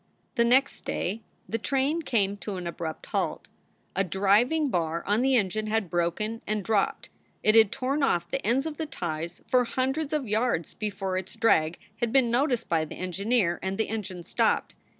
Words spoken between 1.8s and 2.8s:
came to an